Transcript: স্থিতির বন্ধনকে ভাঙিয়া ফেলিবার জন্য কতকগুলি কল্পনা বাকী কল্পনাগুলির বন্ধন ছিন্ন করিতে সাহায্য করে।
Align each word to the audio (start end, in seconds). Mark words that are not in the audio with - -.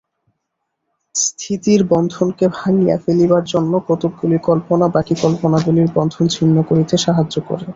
স্থিতির 1.15 1.81
বন্ধনকে 1.89 2.45
ভাঙিয়া 2.57 2.95
ফেলিবার 3.03 3.43
জন্য 3.43 3.73
কতকগুলি 3.87 4.37
কল্পনা 4.43 4.85
বাকী 4.95 5.15
কল্পনাগুলির 5.21 5.89
বন্ধন 5.95 6.25
ছিন্ন 6.27 6.55
করিতে 6.69 6.95
সাহায্য 6.97 7.35
করে। 7.47 7.65